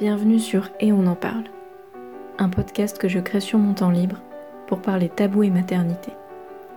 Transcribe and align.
Bienvenue 0.00 0.40
sur 0.40 0.70
Et 0.80 0.92
on 0.92 1.06
en 1.06 1.14
parle, 1.14 1.44
un 2.38 2.48
podcast 2.48 2.98
que 2.98 3.06
je 3.06 3.20
crée 3.20 3.38
sur 3.38 3.60
mon 3.60 3.74
temps 3.74 3.92
libre 3.92 4.16
pour 4.66 4.82
parler 4.82 5.08
tabou 5.08 5.44
et 5.44 5.50
maternité, 5.50 6.10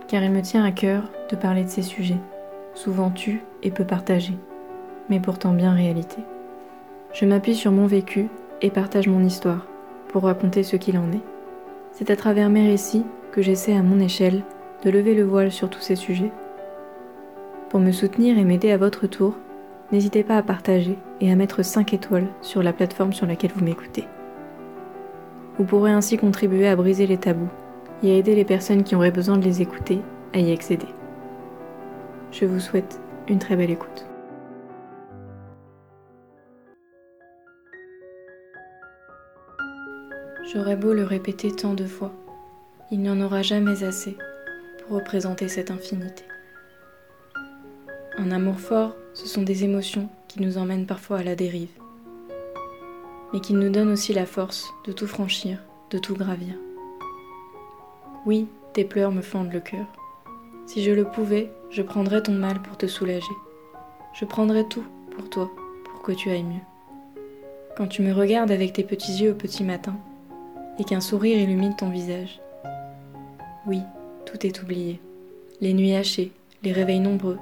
car 0.06 0.22
il 0.22 0.30
me 0.30 0.40
tient 0.40 0.64
à 0.64 0.70
cœur 0.70 1.02
de 1.28 1.34
parler 1.34 1.64
de 1.64 1.68
ces 1.68 1.82
sujets, 1.82 2.20
souvent 2.74 3.10
tus 3.10 3.42
et 3.64 3.72
peu 3.72 3.84
partagés, 3.84 4.38
mais 5.08 5.18
pourtant 5.18 5.52
bien 5.52 5.72
réalité. 5.72 6.18
Je 7.12 7.26
m'appuie 7.26 7.56
sur 7.56 7.72
mon 7.72 7.88
vécu 7.88 8.28
et 8.62 8.70
partage 8.70 9.08
mon 9.08 9.24
histoire 9.24 9.66
pour 10.10 10.22
raconter 10.22 10.62
ce 10.62 10.76
qu'il 10.76 10.96
en 10.96 11.10
est. 11.10 11.24
C'est 11.90 12.10
à 12.10 12.16
travers 12.16 12.50
mes 12.50 12.68
récits 12.68 13.04
que 13.32 13.42
j'essaie 13.42 13.74
à 13.76 13.82
mon 13.82 13.98
échelle 13.98 14.44
de 14.84 14.90
lever 14.90 15.16
le 15.16 15.24
voile 15.24 15.50
sur 15.50 15.68
tous 15.68 15.80
ces 15.80 15.96
sujets. 15.96 16.30
Pour 17.68 17.80
me 17.80 17.90
soutenir 17.90 18.38
et 18.38 18.44
m'aider 18.44 18.70
à 18.70 18.78
votre 18.78 19.08
tour, 19.08 19.34
n'hésitez 19.92 20.22
pas 20.22 20.36
à 20.36 20.42
partager 20.42 20.98
et 21.20 21.30
à 21.30 21.36
mettre 21.36 21.62
5 21.62 21.94
étoiles 21.94 22.28
sur 22.42 22.62
la 22.62 22.72
plateforme 22.72 23.12
sur 23.12 23.26
laquelle 23.26 23.52
vous 23.54 23.64
m'écoutez. 23.64 24.04
Vous 25.58 25.64
pourrez 25.64 25.90
ainsi 25.90 26.16
contribuer 26.16 26.68
à 26.68 26.76
briser 26.76 27.06
les 27.06 27.18
tabous 27.18 27.50
et 28.02 28.12
à 28.12 28.14
aider 28.14 28.34
les 28.34 28.44
personnes 28.44 28.84
qui 28.84 28.94
auraient 28.94 29.10
besoin 29.10 29.38
de 29.38 29.44
les 29.44 29.62
écouter 29.62 30.00
à 30.32 30.38
y 30.38 30.52
accéder. 30.52 30.86
Je 32.30 32.44
vous 32.44 32.60
souhaite 32.60 33.00
une 33.28 33.38
très 33.38 33.56
belle 33.56 33.70
écoute. 33.70 34.06
J'aurais 40.52 40.76
beau 40.76 40.94
le 40.94 41.04
répéter 41.04 41.50
tant 41.52 41.74
de 41.74 41.84
fois, 41.84 42.12
il 42.90 43.00
n'y 43.00 43.10
en 43.10 43.20
aura 43.20 43.42
jamais 43.42 43.84
assez 43.84 44.16
pour 44.78 44.96
représenter 44.96 45.46
cette 45.48 45.70
infinité. 45.70 46.24
Un 48.20 48.32
amour 48.32 48.58
fort, 48.58 48.96
ce 49.14 49.28
sont 49.28 49.42
des 49.42 49.62
émotions 49.62 50.08
qui 50.26 50.42
nous 50.42 50.58
emmènent 50.58 50.86
parfois 50.86 51.18
à 51.18 51.22
la 51.22 51.36
dérive, 51.36 51.70
mais 53.32 53.38
qui 53.38 53.54
nous 53.54 53.70
donnent 53.70 53.92
aussi 53.92 54.12
la 54.12 54.26
force 54.26 54.74
de 54.86 54.90
tout 54.90 55.06
franchir, 55.06 55.62
de 55.90 55.98
tout 55.98 56.16
gravir. 56.16 56.54
Oui, 58.26 58.48
tes 58.72 58.84
pleurs 58.84 59.12
me 59.12 59.22
fendent 59.22 59.52
le 59.52 59.60
cœur. 59.60 59.86
Si 60.66 60.82
je 60.82 60.90
le 60.90 61.04
pouvais, 61.04 61.52
je 61.70 61.80
prendrais 61.80 62.20
ton 62.20 62.32
mal 62.32 62.60
pour 62.60 62.76
te 62.76 62.88
soulager. 62.88 63.24
Je 64.14 64.24
prendrais 64.24 64.64
tout 64.64 64.84
pour 65.12 65.30
toi, 65.30 65.48
pour 65.84 66.02
que 66.02 66.10
tu 66.10 66.28
ailles 66.28 66.42
mieux. 66.42 67.22
Quand 67.76 67.86
tu 67.86 68.02
me 68.02 68.12
regardes 68.12 68.50
avec 68.50 68.72
tes 68.72 68.82
petits 68.82 69.22
yeux 69.22 69.30
au 69.30 69.36
petit 69.36 69.62
matin, 69.62 69.94
et 70.80 70.84
qu'un 70.84 71.00
sourire 71.00 71.38
illumine 71.38 71.76
ton 71.76 71.88
visage. 71.88 72.40
Oui, 73.64 73.80
tout 74.26 74.44
est 74.44 74.60
oublié. 74.60 75.00
Les 75.60 75.72
nuits 75.72 75.94
hachées, 75.94 76.32
les 76.64 76.72
réveils 76.72 77.00
nombreux, 77.00 77.38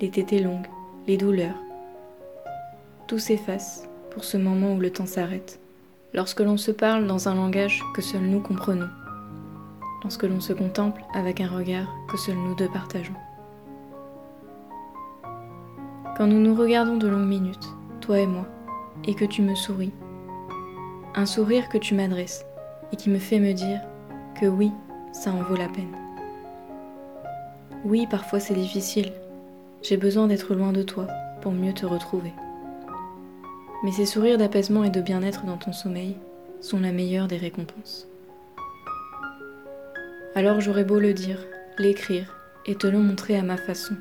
les 0.00 0.08
tétés 0.08 0.40
longues, 0.40 0.66
les 1.06 1.18
douleurs. 1.18 1.56
Tout 3.06 3.18
s'efface 3.18 3.86
pour 4.10 4.24
ce 4.24 4.38
moment 4.38 4.74
où 4.74 4.80
le 4.80 4.90
temps 4.90 5.06
s'arrête, 5.06 5.60
lorsque 6.14 6.40
l'on 6.40 6.56
se 6.56 6.70
parle 6.70 7.06
dans 7.06 7.28
un 7.28 7.34
langage 7.34 7.82
que 7.94 8.00
seuls 8.00 8.22
nous 8.22 8.40
comprenons, 8.40 8.88
lorsque 10.02 10.24
l'on 10.24 10.40
se 10.40 10.54
contemple 10.54 11.02
avec 11.14 11.40
un 11.40 11.48
regard 11.48 11.86
que 12.10 12.16
seuls 12.16 12.36
nous 12.36 12.54
deux 12.54 12.68
partageons. 12.68 13.14
Quand 16.16 16.26
nous 16.26 16.40
nous 16.40 16.54
regardons 16.54 16.96
de 16.96 17.08
longues 17.08 17.28
minutes, 17.28 17.68
toi 18.00 18.20
et 18.20 18.26
moi, 18.26 18.46
et 19.04 19.14
que 19.14 19.26
tu 19.26 19.42
me 19.42 19.54
souris, 19.54 19.92
un 21.14 21.26
sourire 21.26 21.68
que 21.68 21.78
tu 21.78 21.94
m'adresses 21.94 22.44
et 22.92 22.96
qui 22.96 23.10
me 23.10 23.18
fait 23.18 23.38
me 23.38 23.52
dire 23.52 23.80
que 24.40 24.46
oui, 24.46 24.72
ça 25.12 25.30
en 25.30 25.42
vaut 25.42 25.56
la 25.56 25.68
peine. 25.68 25.94
Oui, 27.84 28.06
parfois 28.06 28.40
c'est 28.40 28.54
difficile, 28.54 29.12
j'ai 29.82 29.96
besoin 29.96 30.26
d'être 30.26 30.54
loin 30.54 30.72
de 30.72 30.82
toi 30.82 31.06
pour 31.40 31.52
mieux 31.52 31.72
te 31.72 31.86
retrouver. 31.86 32.32
Mais 33.82 33.92
ces 33.92 34.06
sourires 34.06 34.38
d'apaisement 34.38 34.84
et 34.84 34.90
de 34.90 35.00
bien-être 35.00 35.44
dans 35.44 35.56
ton 35.56 35.72
sommeil 35.72 36.16
sont 36.60 36.80
la 36.80 36.92
meilleure 36.92 37.28
des 37.28 37.38
récompenses. 37.38 38.06
Alors 40.34 40.60
j'aurais 40.60 40.84
beau 40.84 41.00
le 41.00 41.14
dire, 41.14 41.38
l'écrire 41.78 42.36
et 42.66 42.74
te 42.74 42.86
le 42.86 42.98
montrer 42.98 43.36
à 43.36 43.42
ma 43.42 43.56
façon. 43.56 43.96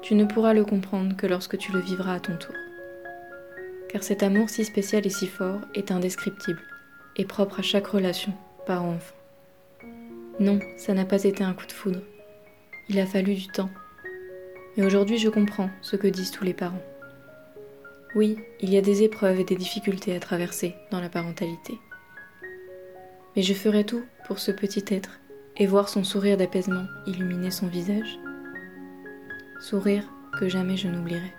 Tu 0.00 0.14
ne 0.14 0.24
pourras 0.24 0.54
le 0.54 0.64
comprendre 0.64 1.16
que 1.16 1.26
lorsque 1.26 1.58
tu 1.58 1.72
le 1.72 1.80
vivras 1.80 2.14
à 2.14 2.20
ton 2.20 2.36
tour. 2.36 2.54
Car 3.88 4.02
cet 4.02 4.22
amour 4.22 4.48
si 4.48 4.64
spécial 4.64 5.06
et 5.06 5.10
si 5.10 5.26
fort 5.26 5.60
est 5.74 5.92
indescriptible 5.92 6.62
et 7.16 7.24
propre 7.24 7.60
à 7.60 7.62
chaque 7.62 7.86
relation, 7.86 8.32
parent-enfant. 8.66 9.14
Non, 10.40 10.58
ça 10.76 10.94
n'a 10.94 11.04
pas 11.04 11.22
été 11.22 11.44
un 11.44 11.52
coup 11.52 11.66
de 11.66 11.72
foudre. 11.72 12.00
Il 12.88 12.98
a 12.98 13.06
fallu 13.06 13.34
du 13.34 13.46
temps 13.46 13.70
mais 14.76 14.84
aujourd'hui 14.84 15.18
je 15.18 15.28
comprends 15.28 15.70
ce 15.82 15.96
que 15.96 16.06
disent 16.06 16.30
tous 16.30 16.44
les 16.44 16.54
parents. 16.54 16.82
Oui, 18.14 18.38
il 18.60 18.72
y 18.72 18.76
a 18.76 18.80
des 18.80 19.02
épreuves 19.02 19.40
et 19.40 19.44
des 19.44 19.56
difficultés 19.56 20.14
à 20.14 20.20
traverser 20.20 20.74
dans 20.90 21.00
la 21.00 21.08
parentalité. 21.08 21.78
Mais 23.34 23.42
je 23.42 23.54
ferai 23.54 23.84
tout 23.84 24.04
pour 24.26 24.38
ce 24.38 24.52
petit 24.52 24.84
être 24.88 25.18
et 25.56 25.66
voir 25.66 25.88
son 25.88 26.04
sourire 26.04 26.36
d'apaisement 26.36 26.84
illuminer 27.06 27.50
son 27.50 27.66
visage. 27.66 28.18
Sourire 29.60 30.08
que 30.38 30.48
jamais 30.48 30.76
je 30.76 30.88
n'oublierai. 30.88 31.32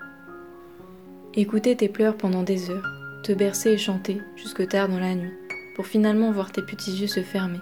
Écouter 1.34 1.76
tes 1.76 1.90
pleurs 1.90 2.16
pendant 2.16 2.44
des 2.44 2.70
heures, 2.70 2.88
te 3.24 3.32
bercer 3.32 3.72
et 3.72 3.78
chanter 3.78 4.22
jusque 4.36 4.68
tard 4.68 4.88
dans 4.88 5.00
la 5.00 5.16
nuit, 5.16 5.34
pour 5.76 5.88
finalement 5.88 6.32
voir 6.32 6.52
tes 6.52 6.62
petits 6.62 6.94
yeux 6.94 7.08
se 7.08 7.24
fermer 7.24 7.60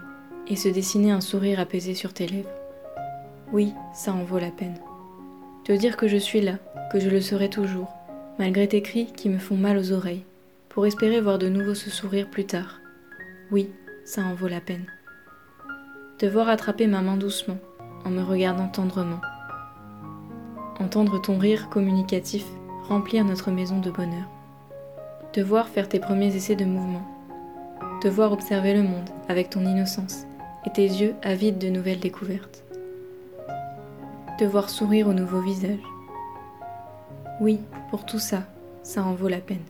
et 0.48 0.56
se 0.56 0.70
dessiner 0.70 1.12
un 1.12 1.22
sourire 1.22 1.60
apaisé 1.60 1.96
sur 1.96 2.14
tes 2.14 2.28
lèvres. 2.28 2.50
Oui, 3.52 3.74
ça 3.94 4.14
en 4.14 4.24
vaut 4.24 4.40
la 4.40 4.52
peine. 4.52 4.80
Te 5.64 5.72
dire 5.72 5.96
que 5.96 6.10
je 6.10 6.18
suis 6.18 6.42
là, 6.42 6.56
que 6.92 7.00
je 7.00 7.10
le 7.10 7.22
serai 7.22 7.50
toujours, 7.50 7.88
malgré 8.38 8.68
tes 8.68 8.82
cris 8.82 9.06
qui 9.06 9.30
me 9.30 9.38
font 9.38 9.56
mal 9.56 9.78
aux 9.78 9.94
oreilles, 9.94 10.26
pour 10.68 10.86
espérer 10.86 11.22
voir 11.22 11.38
de 11.40 11.48
nouveau 11.48 11.74
ce 11.74 11.90
sourire 11.90 12.30
plus 12.30 12.46
tard. 12.46 12.82
Oui, 13.50 13.70
ça 14.04 14.24
en 14.24 14.34
vaut 14.34 14.50
la 14.50 14.60
peine. 14.60 14.86
Te 16.18 16.26
voir 16.26 16.50
attraper 16.50 16.86
ma 16.86 17.02
main 17.02 17.16
doucement, 17.16 17.60
en 18.04 18.10
me 18.10 18.22
regardant 18.22 18.68
tendrement. 18.68 19.22
Entendre 20.80 21.22
ton 21.22 21.38
rire 21.38 21.70
communicatif 21.70 22.44
remplir 22.90 23.24
notre 23.24 23.50
maison 23.50 23.80
de 23.80 23.90
bonheur. 23.90 24.30
Te 25.32 25.40
voir 25.40 25.70
faire 25.70 25.88
tes 25.88 26.00
premiers 26.00 26.36
essais 26.36 26.58
de 26.58 26.66
mouvement. 26.66 27.08
Te 28.02 28.10
voir 28.10 28.34
observer 28.34 28.74
le 28.74 28.84
monde 28.84 29.10
avec 29.30 29.50
ton 29.50 29.62
innocence 29.62 30.26
et 30.66 30.72
tes 30.72 30.86
yeux 30.86 31.16
avides 31.24 31.58
de 31.58 31.70
nouvelles 31.70 32.02
découvertes 32.02 32.63
de 34.40 34.46
voir 34.46 34.70
sourire 34.70 35.08
au 35.08 35.14
nouveau 35.14 35.42
visage. 35.42 35.80
Oui, 37.40 37.60
pour 37.90 38.06
tout 38.06 38.20
ça, 38.20 38.44
ça 38.82 39.04
en 39.04 39.14
vaut 39.14 39.28
la 39.28 39.40
peine. 39.40 39.64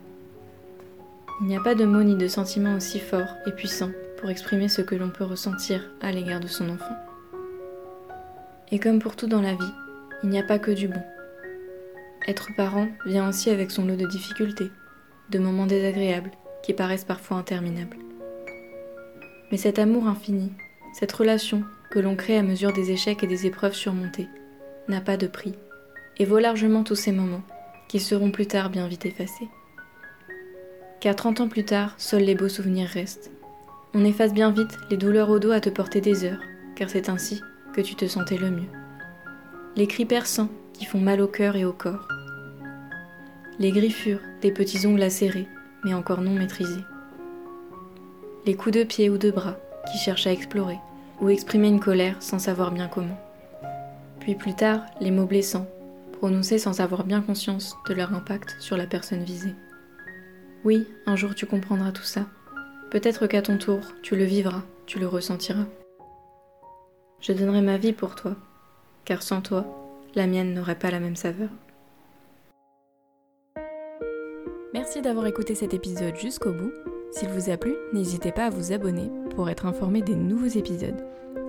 Il 1.41 1.47
n'y 1.47 1.57
a 1.57 1.61
pas 1.61 1.75
de 1.75 1.85
mots 1.85 2.03
ni 2.03 2.15
de 2.15 2.27
sentiments 2.27 2.75
aussi 2.75 2.99
forts 2.99 3.35
et 3.45 3.51
puissants 3.51 3.91
pour 4.17 4.29
exprimer 4.29 4.69
ce 4.69 4.81
que 4.81 4.95
l'on 4.95 5.09
peut 5.09 5.25
ressentir 5.25 5.91
à 6.01 6.11
l'égard 6.11 6.39
de 6.39 6.47
son 6.47 6.69
enfant. 6.69 6.95
Et 8.71 8.79
comme 8.79 8.99
pour 8.99 9.15
tout 9.15 9.27
dans 9.27 9.41
la 9.41 9.53
vie, 9.53 9.73
il 10.23 10.29
n'y 10.29 10.39
a 10.39 10.43
pas 10.43 10.59
que 10.59 10.71
du 10.71 10.87
bon. 10.87 11.01
Être 12.27 12.49
parent 12.55 12.87
vient 13.05 13.27
aussi 13.27 13.49
avec 13.49 13.71
son 13.71 13.85
lot 13.85 13.97
de 13.97 14.07
difficultés, 14.07 14.71
de 15.29 15.39
moments 15.39 15.65
désagréables 15.65 16.31
qui 16.63 16.73
paraissent 16.73 17.03
parfois 17.03 17.37
interminables. 17.37 17.97
Mais 19.51 19.57
cet 19.57 19.77
amour 19.77 20.07
infini, 20.07 20.53
cette 20.93 21.11
relation 21.11 21.63
que 21.91 21.99
l'on 21.99 22.15
crée 22.15 22.37
à 22.37 22.43
mesure 22.43 22.71
des 22.71 22.91
échecs 22.91 23.23
et 23.23 23.27
des 23.27 23.45
épreuves 23.45 23.75
surmontées, 23.75 24.29
n'a 24.87 25.01
pas 25.01 25.17
de 25.17 25.27
prix 25.27 25.53
et 26.17 26.25
vaut 26.25 26.39
largement 26.39 26.83
tous 26.83 26.95
ces 26.95 27.11
moments 27.11 27.43
qui 27.87 27.99
seront 27.99 28.31
plus 28.31 28.47
tard 28.47 28.69
bien 28.69 28.87
vite 28.87 29.05
effacés. 29.05 29.49
Car 30.99 31.15
30 31.15 31.41
ans 31.41 31.47
plus 31.47 31.65
tard, 31.65 31.95
seuls 31.97 32.23
les 32.23 32.35
beaux 32.35 32.49
souvenirs 32.49 32.89
restent. 32.89 33.31
On 33.93 34.05
efface 34.05 34.33
bien 34.33 34.51
vite 34.51 34.77
les 34.89 34.97
douleurs 34.97 35.29
au 35.29 35.39
dos 35.39 35.51
à 35.51 35.59
te 35.59 35.69
porter 35.69 36.01
des 36.01 36.23
heures, 36.23 36.39
car 36.75 36.89
c'est 36.89 37.09
ainsi 37.09 37.41
que 37.73 37.81
tu 37.81 37.95
te 37.95 38.07
sentais 38.07 38.37
le 38.37 38.49
mieux. 38.49 38.69
Les 39.75 39.87
cris 39.87 40.05
perçants 40.05 40.49
qui 40.73 40.85
font 40.85 40.99
mal 40.99 41.21
au 41.21 41.27
cœur 41.27 41.55
et 41.55 41.65
au 41.65 41.73
corps. 41.73 42.07
Les 43.59 43.71
griffures 43.71 44.21
des 44.41 44.51
petits 44.51 44.87
ongles 44.87 45.03
acérés, 45.03 45.47
mais 45.83 45.93
encore 45.93 46.21
non 46.21 46.31
maîtrisés. 46.33 46.83
Les 48.45 48.55
coups 48.55 48.75
de 48.75 48.83
pied 48.83 49.09
ou 49.09 49.17
de 49.17 49.29
bras 49.29 49.57
qui 49.91 49.97
cherchent 49.97 50.27
à 50.27 50.31
explorer 50.31 50.77
ou 51.21 51.29
exprimer 51.29 51.67
une 51.67 51.79
colère 51.79 52.15
sans 52.21 52.39
savoir 52.39 52.71
bien 52.71 52.87
comment 52.87 53.19
puis 54.23 54.35
plus 54.35 54.55
tard 54.55 54.85
les 55.01 55.11
mots 55.11 55.25
blessants, 55.25 55.67
prononcés 56.13 56.57
sans 56.57 56.79
avoir 56.79 57.03
bien 57.03 57.21
conscience 57.21 57.75
de 57.89 57.93
leur 57.93 58.13
impact 58.13 58.55
sur 58.59 58.77
la 58.77 58.87
personne 58.87 59.21
visée. 59.21 59.53
Oui, 60.63 60.87
un 61.05 61.17
jour 61.17 61.35
tu 61.35 61.45
comprendras 61.45 61.91
tout 61.91 62.03
ça. 62.03 62.25
Peut-être 62.89 63.27
qu'à 63.27 63.41
ton 63.41 63.57
tour, 63.57 63.81
tu 64.01 64.15
le 64.15 64.23
vivras, 64.23 64.63
tu 64.85 64.97
le 64.97 65.07
ressentiras. 65.07 65.65
Je 67.19 67.33
donnerai 67.33 67.61
ma 67.61 67.77
vie 67.77 67.91
pour 67.91 68.15
toi, 68.15 68.37
car 69.03 69.21
sans 69.23 69.41
toi, 69.41 69.65
la 70.15 70.25
mienne 70.25 70.53
n'aurait 70.53 70.79
pas 70.79 70.89
la 70.89 71.01
même 71.01 71.17
saveur. 71.17 71.49
Merci 74.73 75.01
d'avoir 75.01 75.27
écouté 75.27 75.53
cet 75.53 75.73
épisode 75.73 76.15
jusqu'au 76.15 76.53
bout. 76.53 76.71
S'il 77.11 77.27
vous 77.27 77.49
a 77.49 77.57
plu, 77.57 77.75
n'hésitez 77.91 78.31
pas 78.31 78.45
à 78.45 78.49
vous 78.49 78.71
abonner 78.71 79.11
pour 79.35 79.49
être 79.49 79.65
informé 79.65 80.01
des 80.01 80.15
nouveaux 80.15 80.47
épisodes 80.47 81.03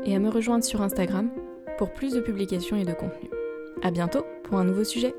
et 0.05 0.17
à 0.17 0.19
me 0.19 0.29
rejoindre 0.29 0.65
sur 0.65 0.83
Instagram 0.83 1.31
pour 1.79 1.93
plus 1.93 2.15
de 2.15 2.21
publications 2.21 2.77
et 2.77 2.85
de 2.85 2.93
contenu. 2.93 3.31
À 3.83 3.91
bientôt 3.91 4.25
pour 4.45 4.59
un 4.59 4.65
nouveau 4.65 4.85
sujet. 4.85 5.15